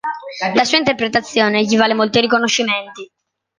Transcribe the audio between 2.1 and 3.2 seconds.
riconoscimenti.